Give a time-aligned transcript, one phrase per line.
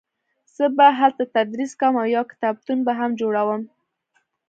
[0.55, 3.61] زه به هلته تدریس کوم او یو کتابتون به هم جوړوم